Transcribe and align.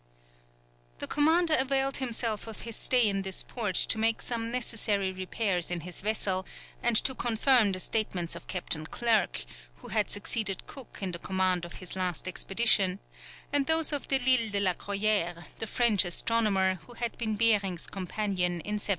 The 0.97 1.05
Commander 1.05 1.53
availed 1.59 1.97
himself 1.97 2.47
of 2.47 2.61
his 2.61 2.75
stay 2.75 3.07
in 3.07 3.21
this 3.21 3.43
port 3.43 3.75
to 3.75 3.99
make 3.99 4.19
some 4.19 4.49
necessary 4.51 5.11
repairs 5.11 5.69
in 5.69 5.81
his 5.81 6.01
vessel, 6.01 6.43
and 6.81 6.95
to 6.95 7.13
confirm 7.13 7.71
the 7.73 7.79
statements 7.79 8.35
of 8.35 8.47
Captain 8.47 8.87
Clerke, 8.87 9.45
who 9.75 9.89
had 9.89 10.09
succeeded 10.09 10.65
Cook 10.65 10.97
in 11.01 11.11
the 11.11 11.19
command 11.19 11.65
of 11.65 11.73
his 11.73 11.95
last 11.95 12.27
expedition, 12.27 12.97
and 13.53 13.67
those 13.67 13.93
of 13.93 14.07
Delisle 14.07 14.49
de 14.51 14.59
la 14.59 14.73
Croyère, 14.73 15.45
the 15.59 15.67
French 15.67 16.03
astronomer, 16.03 16.79
who 16.87 16.93
had 16.93 17.15
been 17.19 17.35
Behring's 17.35 17.85
companion 17.85 18.53
in 18.61 18.77
1741. 18.81 18.89